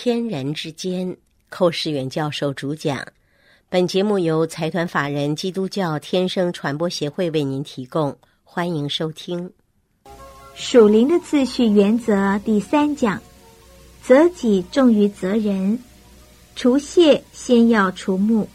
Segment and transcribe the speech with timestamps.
[0.00, 1.16] 天人之间，
[1.48, 3.04] 寇世远教授主讲。
[3.68, 9.50] 本节目由财团法人基督教天生传播协会为您提供，欢迎收听。
[10.54, 13.20] 属灵的次序原则第三讲：
[14.00, 15.76] 择己重于择人，
[16.54, 18.48] 除谢先要除木。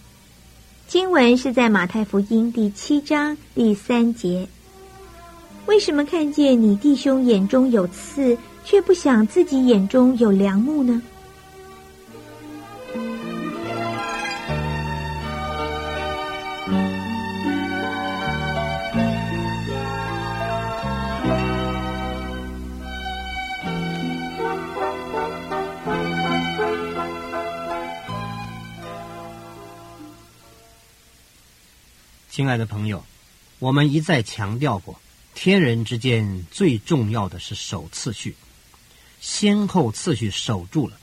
[0.88, 4.48] 经文是在马太福音第七章第三节。
[5.66, 11.02] 为什么看见你弟兄眼中有刺，却不想自己眼中有良木呢？
[32.36, 33.06] 亲爱的朋友，
[33.60, 35.00] 我们一再强调过，
[35.36, 38.36] 天人之间最重要的是守次序，
[39.22, 40.98] 先后次序守住了，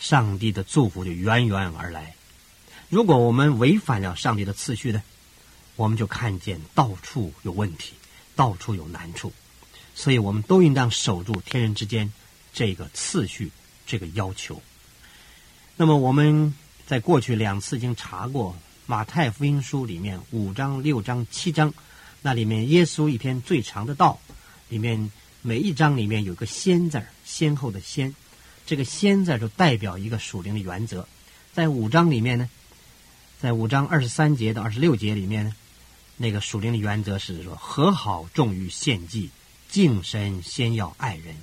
[0.00, 2.16] 上帝的祝福就源源而来。
[2.88, 5.00] 如果我们违反了上帝的次序呢，
[5.76, 7.92] 我们就看见到处有问题，
[8.34, 9.32] 到处有难处。
[9.94, 12.12] 所以，我们都应当守住天人之间
[12.52, 13.52] 这个次序
[13.86, 14.60] 这个要求。
[15.76, 16.52] 那么，我们
[16.84, 18.56] 在过去两次已经查过。
[18.90, 21.74] 马太福音书里面五章、六章、七章，
[22.22, 24.18] 那里面耶稣一篇最长的道，
[24.70, 28.16] 里面每一章里面有个“先”字儿先后的“先”，
[28.64, 31.06] 这个“先”字就代表一个属灵的原则。
[31.52, 32.48] 在五章里面呢，
[33.38, 35.54] 在五章二十三节到二十六节里面呢，
[36.16, 39.28] 那个属灵的原则是说：和好重于献祭，
[39.68, 41.36] 敬神先要爱人。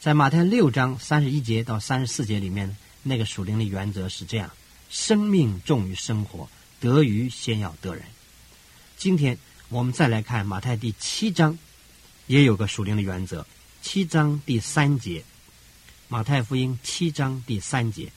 [0.00, 4.50] 在马太六章三十一节到三十四节里面，那个属灵的原则是这样：
[4.88, 6.48] 生命重于生活。
[6.78, 8.04] 得鱼先要得人。
[8.96, 11.58] 今天我们再来看马太第七章，
[12.26, 13.46] 也有个属灵的原则。
[13.82, 15.24] 七章第三节，
[16.08, 18.12] 马太福音七章第三节，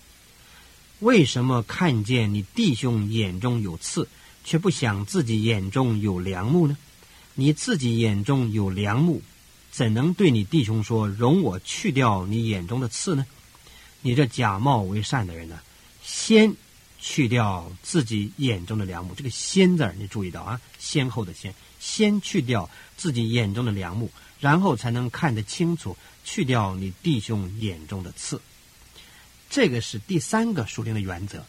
[1.00, 4.08] 为什么看见你弟兄眼中有刺，
[4.44, 6.78] 却不想自己眼中有良木呢？
[7.36, 9.22] 你自己眼中有良木，
[9.72, 13.25] 怎能对你弟兄说：“容我去掉你眼中的刺呢？”
[14.01, 15.59] 你这假冒为善的人呢，
[16.04, 16.56] 先。
[17.02, 24.12] 去掉自己眼中的良木，这个“先”字你注意到啊，先后的“先”，先去掉自己眼中的良木，
[24.42, 25.96] 然后才能看得清楚，
[26.26, 28.42] 去掉你弟兄眼中的刺。
[29.50, 31.46] 这个是第三个属灵的原则。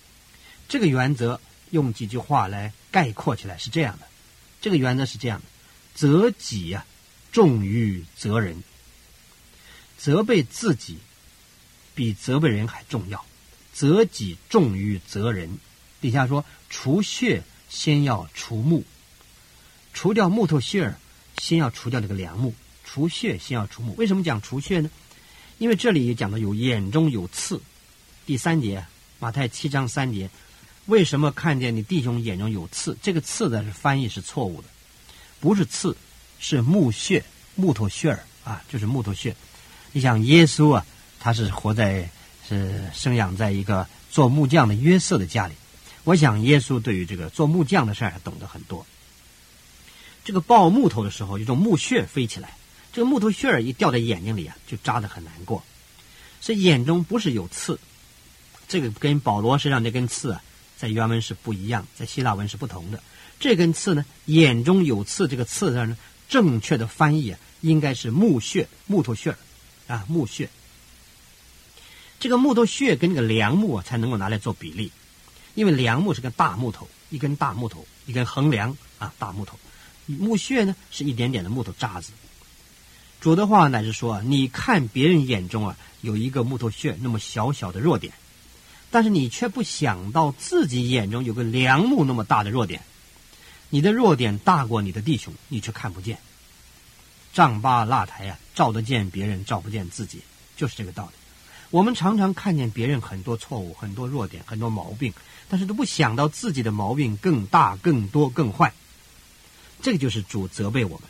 [0.68, 1.40] 这个原则
[1.70, 4.06] 用几句话来概括起来是这样的：
[4.60, 5.46] 这个原则是这样的，
[5.96, 6.86] 责己呀
[7.32, 8.62] 重于责人，
[9.98, 10.98] 责备自己
[11.96, 13.26] 比责备人还重要。
[13.80, 15.58] 择己重于择人，
[16.02, 18.84] 底下说除穴先要除木，
[19.94, 20.98] 除掉木头屑儿，
[21.38, 22.52] 先要除掉这个梁木。
[22.84, 24.90] 除穴先要除木，为什么讲除穴呢？
[25.56, 27.58] 因为这里也讲的有眼中有刺。
[28.26, 28.84] 第三节，
[29.18, 30.28] 马太七章三节，
[30.84, 32.94] 为什么看见你弟兄眼中有刺？
[33.00, 34.68] 这个刺的是翻译是错误的，
[35.40, 35.96] 不是刺，
[36.38, 37.24] 是木屑，
[37.54, 39.34] 木头屑儿啊，就是木头屑。
[39.92, 40.84] 你想耶稣啊，
[41.18, 42.10] 他是活在。
[42.50, 45.54] 是生养在一个做木匠的约瑟的家里，
[46.02, 48.84] 我想耶稣对于这个做木匠的事儿懂得很多。
[50.24, 52.56] 这个抱木头的时候，一种木屑飞起来，
[52.92, 55.62] 这个木头屑儿一掉在眼睛里啊，就扎得很难过。
[56.40, 57.78] 所以眼中不是有刺，
[58.66, 60.42] 这个跟保罗身上那根刺啊，
[60.76, 63.00] 在原文是不一样，在希腊文是不同的。
[63.38, 65.96] 这根刺呢，眼中有刺，这个刺字呢，
[66.28, 69.38] 正确的翻译啊，应该是木屑，木头屑儿
[69.86, 70.50] 啊，木屑。
[72.20, 74.92] 这个木头屑跟那个梁木啊，才能够拿来做比例，
[75.54, 79.56] 因为梁木是根大木头，一根大木头，一根横梁啊，大木头；
[80.04, 82.12] 木屑呢是一点点的木头渣子。
[83.22, 88.12] 主的话乃是说，你看别人眼中啊有一个木头屑那么小小的弱点，
[88.90, 92.82] 但是你却不想到自己眼中有个梁木那么大的弱点，
[93.70, 96.18] 你的弱点大过你的弟兄，你却看不见。
[97.32, 100.20] 丈八蜡台啊，照得见别人，照不见自己，
[100.56, 101.19] 就是这个道理。
[101.70, 105.12] 我们常常看见别人很多错误、很多弱点、很多毛病，
[105.48, 108.72] 但是都不想到自己的毛病更大、更多、更坏。
[109.80, 111.02] 这个就是主责备我们。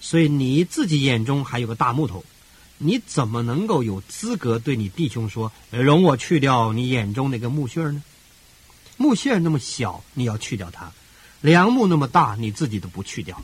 [0.00, 2.24] 所以你自己眼中还有个大木头，
[2.76, 8.02] 你怎么能够有资格对你弟兄说：“容我去掉你眼中那个木屑呢？”
[8.98, 10.92] 木屑那么小，你要去掉它；
[11.40, 13.42] 梁木那么大，你自己都不去掉。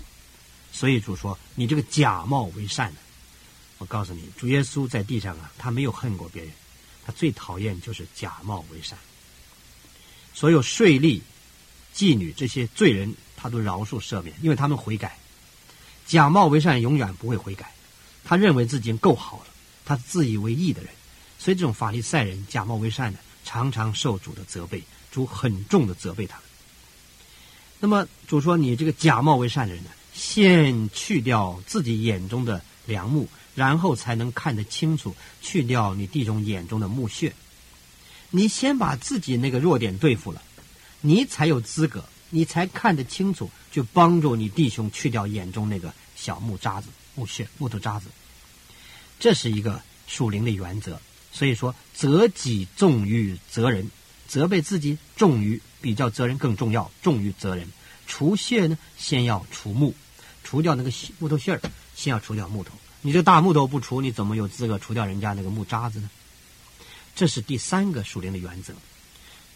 [0.71, 3.01] 所以主说：“你这个假冒为善的。”
[3.79, 6.53] 我告诉你，主耶稣在地上啊，他没有恨过别人，
[7.05, 8.99] 他最讨厌就是假冒为善。
[10.33, 11.21] 所有税吏、
[11.95, 15.19] 妓女这些罪人，他都饶恕赦免，因为他们悔改。
[16.07, 17.73] 假冒为善永远不会悔改，
[18.25, 19.47] 他认为自己已经够好了，
[19.85, 20.91] 他自以为义的人，
[21.39, 26.45] 所以这种法利赛人假冒为善的，常常受主的责备，主很重的责备他们。
[27.79, 35.11] 那么主说：“你这个假冒为善的人呢，先去掉自己眼中的良木，然后才能看得清楚；
[35.43, 37.35] 去掉你弟兄眼中的木屑。
[38.31, 40.43] 你先把自己那个弱点对付了，
[41.01, 48.07] 你才有资格，你才看得清楚，去帮助你弟兄去掉眼中那个小木渣子、木屑、木头渣子。
[49.19, 51.01] 这是一个属灵的原则。
[51.33, 53.91] 所以说，责己重于责人，
[54.27, 57.69] 责备自己重于。”比较责任更重要，重于责任。
[58.09, 59.95] 除屑呢，先要除木，
[60.43, 60.91] 除掉那个
[61.21, 61.61] 木头屑儿，
[61.97, 62.73] 先要除掉木头。
[63.01, 66.09] 你这大木头不除，你怎么有资格除掉人家那个木渣子呢？
[67.17, 68.75] 这是第三个属灵的原则。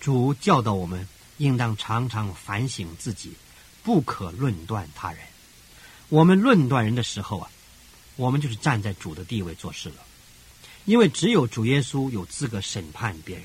[0.01, 1.07] 主教导我们，
[1.37, 3.35] 应当常常反省自己，
[3.83, 5.21] 不可论断他人。
[6.09, 7.51] 我们论断人的时候啊，
[8.17, 9.97] 我们就是站在主的地位做事了，
[10.87, 13.45] 因为只有主耶稣有资格审判别人，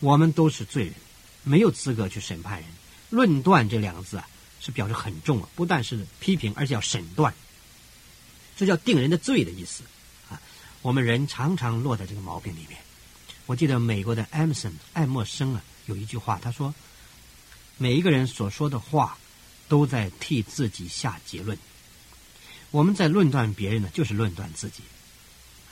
[0.00, 0.94] 我们都是罪人。
[1.42, 2.68] 没有资格去审判人，
[3.08, 4.28] 论断这两个字啊，
[4.60, 7.32] 是表示很重啊，不但是批评，而且要审断，
[8.60, 9.82] 这叫定人的罪的意思
[10.28, 10.38] 啊。
[10.82, 12.78] 我们人常常落在这个毛病里面。
[13.46, 16.74] 我记得美国的艾默森艾默生啊，有一句话，他说
[17.78, 19.16] ：“每一个人所说的话，
[19.66, 21.56] 都在替自己下结论。
[22.70, 24.82] 我们在论断别人呢，就是论断自己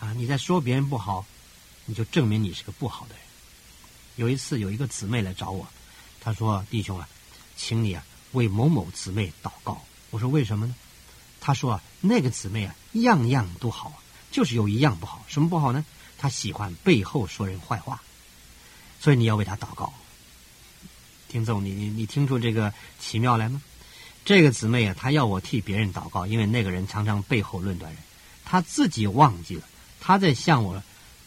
[0.00, 0.14] 啊。
[0.14, 1.26] 你在说别人不好，
[1.84, 3.22] 你就证明你是个不好的人。”
[4.16, 5.68] 有一次，有一个姊妹来找我，
[6.22, 7.06] 她说：“弟兄啊，
[7.54, 8.02] 请你啊
[8.32, 10.74] 为某某姊妹祷告。”我说：“为什么呢？”
[11.40, 15.24] 他说：“，那个姊妹啊，样样都好，就是有一样不好。
[15.28, 15.84] 什么不好呢？
[16.18, 18.02] 她喜欢背后说人坏话，
[19.00, 19.92] 所以你要为她祷告。”
[21.28, 23.62] 丁总，你你你听出这个奇妙来吗？
[24.24, 28.02] 这个姊妹啊，她要我替别人祷告，因为那个人常常背后论断人，
[28.44, 29.62] 她自己忘记了，
[30.00, 30.82] 她在向我。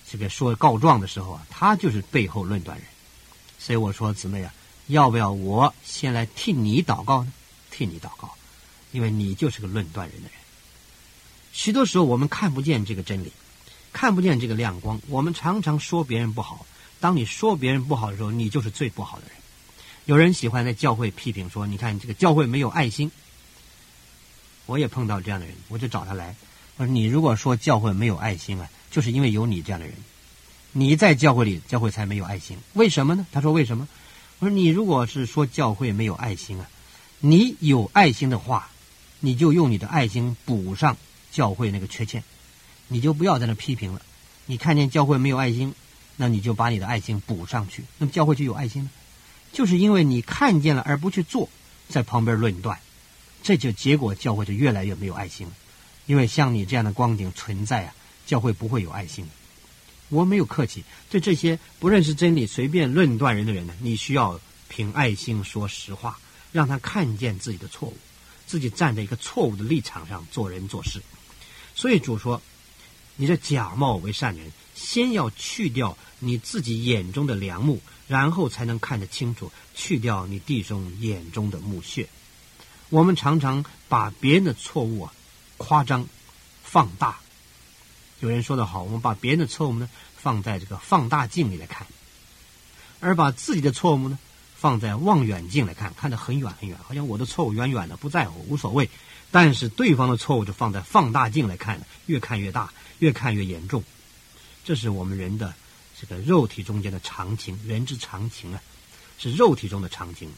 [0.10, 2.86] 这个说告状的时候啊，他就是背后论断人，
[3.58, 4.54] 所以我说姊妹啊，
[4.88, 7.31] 要不要我先来替你祷告呢？
[7.69, 8.36] 替你祷告，
[8.92, 10.38] 因为你就是个论断人的人。
[11.54, 13.32] 许多时候我们看不见这个真理，
[13.92, 16.66] 看不见这个亮光，我们常常说别人不好。
[17.00, 19.36] 当你说别人不好的时候，你就是最不好的人。
[20.06, 23.12] 有人喜欢在教会批评说：“你看这个教会没有爱心。”
[24.66, 26.36] 我也碰到这样的人，我就找他来，
[26.78, 29.96] 我说：“你如果说教会没有爱心啊？”就是因为有你这样的人，
[30.72, 32.58] 你在教会里，教会才没有爱心。
[32.74, 33.26] 为什么呢？
[33.32, 33.88] 他说：“为什么？”
[34.40, 36.70] 我说：“你如果是说教会没有爱心啊，
[37.20, 38.70] 你有爱心的话，
[39.22, 40.98] 你就用你的爱心补上
[41.32, 42.22] 教会那个缺陷，
[42.90, 44.02] 你就不要在那批评了。
[44.46, 45.74] 你看见教会没有爱心，
[46.18, 48.90] 那你就把你的爱心补上去，那么教会就有爱心了。
[49.54, 51.48] 就是因为你看见了而不去做，
[51.88, 52.78] 在旁边论断，
[53.42, 55.54] 这就结果教会就越来越没有爱心了。
[56.06, 59.28] 因为像你这样的光景存在啊。”教会不会有爱心，
[60.08, 60.86] 我没有客气。
[61.10, 64.40] 对这些不认识真理、随便论断人的人呢，你需要
[64.70, 66.18] 凭爱心说实话，
[66.54, 67.98] 让他看见自己的错误，
[68.51, 71.01] 自己站在一个错误的立场上做人做事。
[71.74, 72.42] 所以主说
[73.15, 82.09] ：“你这假冒为善人，先要去掉你自己眼中的良木，然后才能看得清楚，去掉你弟兄眼中的木屑。”
[82.89, 85.13] 我们常常把别人的错误啊
[85.56, 86.06] 夸张、
[86.62, 87.19] 放大。
[88.19, 91.88] 有人说的好，我们把别人的错误呢放在这个放大镜里来看，
[93.00, 94.20] 而把自己的错误呢
[94.62, 98.88] 放在望远镜来看，看得很远很远，好像我的错误远远的不在乎，无所谓。
[99.32, 103.84] 但是对方的错误就放在放大镜来看，越看越大，越看越严重。
[104.63, 105.56] 这是我们人的
[106.00, 108.62] 这个肉体中间的常情，人之常情啊，
[109.18, 110.32] 是肉体中的常情，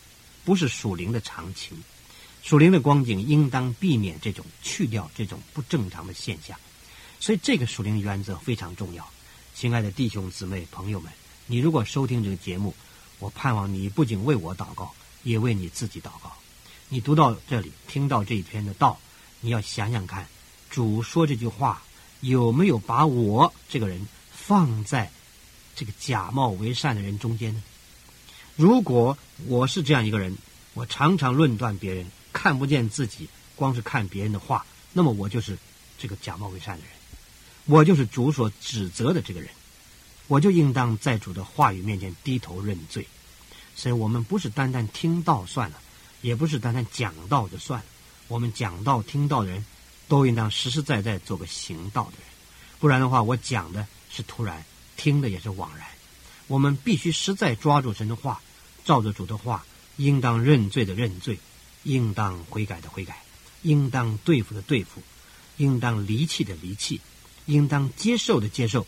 [0.46, 1.77] 不是属灵的常情。
[2.44, 6.58] 属灵的光景应当避免这种，去掉这种不正常的现象。
[7.20, 9.06] 所以，这个属灵原则非常重要。
[9.53, 11.12] 亲爱的弟兄姊妹、朋友们，
[11.46, 12.74] 你如果收听这个节目，
[13.24, 16.34] 我盼望你不仅为我祷告，也为你自己祷告。
[16.89, 19.00] 你读到这里，听到这一篇的道，
[19.39, 20.27] 你要想想看，
[20.70, 21.82] 主说这句话
[22.20, 25.10] 有没有把我这个人放在
[25.74, 27.63] 这个假冒为善的人中间呢？
[28.58, 30.36] 如果我是这样一个人，
[30.74, 35.58] 我常常论断别人，看不见自己，光是看别人的话，那么我就是
[35.98, 36.92] 这个假冒为善的人。
[37.68, 39.50] 我就是主所指责的这个人，
[40.27, 43.08] 我就应当在主的话语面前低头认罪。
[43.75, 45.80] 所以我们不是单单听到算了，
[46.22, 47.86] 也不是单单讲道就算了。
[48.27, 49.65] 我们讲道听到的人，
[50.08, 52.27] 都应当实实在在做个行道的人。
[52.80, 54.63] 不然的话，我讲的是突然，
[54.96, 55.88] 听的也是枉然。
[56.48, 58.42] 我们必须实在抓住神的话，
[58.86, 59.65] 照着主的话，
[59.98, 61.39] 应当认罪的认罪，
[61.84, 63.24] 应当悔改的悔改，
[63.62, 65.01] 应当对付的对付，
[65.58, 67.01] 应当离弃的离弃。
[67.46, 68.88] 应当接受的接受，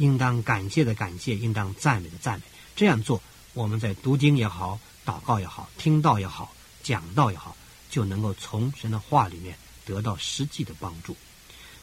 [0.00, 2.46] 应当感谢的感谢，应当赞美的赞美。
[2.74, 6.52] 这样做，我们在读经也好、祷告也好、听到也好、
[6.82, 7.54] 讲道也好，
[7.90, 9.54] 就能够从神的话里面
[9.84, 11.14] 得到实际的帮助。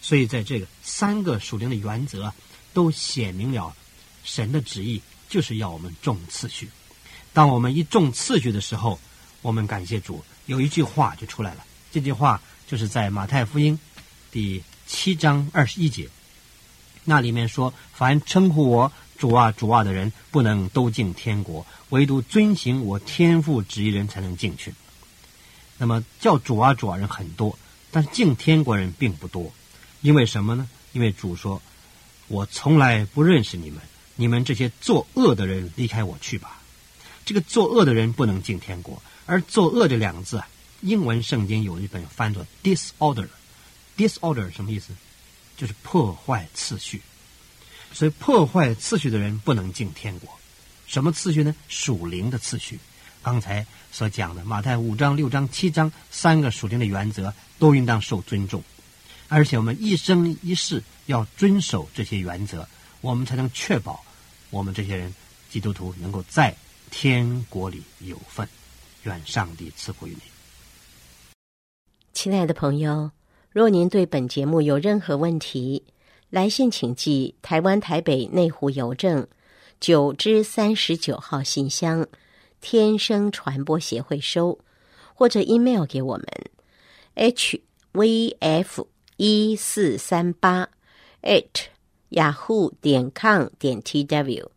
[0.02, 2.34] 所以，在这个三个属灵的原则
[2.74, 3.76] 都显明了
[4.24, 6.70] 神的旨意，就是要我们重次序。
[7.34, 9.00] 当我们一重次序的时候，
[9.44, 11.64] 我们感谢主，有一句话就出来了。
[11.92, 13.80] 这句话就是在马太福音
[14.32, 16.10] 第七章二十一节，
[17.10, 24.74] 那里面说：“凡称呼我主啊、主啊的人，不能都进天国，唯独遵行我天父旨意人才能进去。”
[25.80, 27.58] 那么叫主啊、主啊人很多，
[27.92, 29.50] 但是进天国人并不多。
[30.02, 30.70] 因为什么呢？
[30.92, 31.62] 因为主说
[32.28, 33.80] ：“我从来不认识你们，
[34.18, 36.62] 你们这些作恶的人，离开我去吧。”
[37.24, 40.48] 这个作恶的人不能进天国，而“作恶”这两个字啊，
[40.82, 43.30] 英文圣经有一本翻作 “disorder”。
[43.96, 44.92] disorder 什么意思？
[45.58, 47.02] 就是破坏次序。
[47.92, 50.30] 所以破坏次序的人不能进天国。
[50.86, 51.54] 什么次序呢？
[51.68, 52.80] 属灵的次序。
[53.22, 58.64] 刚才所讲的马太五章、六章、七章三个属灵的原则都应当受尊重。
[59.28, 62.66] 而且我们一生一世要遵守这些原则，
[63.02, 64.06] 我们才能确保
[64.50, 65.14] 我们这些人
[65.50, 66.56] 基督徒能够在
[66.92, 68.48] 天国里有份。
[69.04, 70.22] 愿上帝赐福于你，
[72.14, 73.17] 亲爱的朋友。
[73.58, 75.84] 若您对本节目有任何问题，
[76.30, 79.28] 来信请寄台湾台北内湖邮政
[79.80, 82.06] 九之三十九号信箱，
[82.62, 84.60] 天生传播协会收，
[85.16, 86.28] 或者 email 给我们
[87.16, 87.60] h
[87.94, 90.70] v f 一四三八
[91.24, 91.48] at
[92.12, 94.52] yahoo 点 com 点 t w，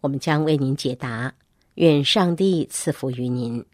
[0.00, 1.34] 我们将为您解答。
[1.74, 3.64] 愿上帝赐福于您。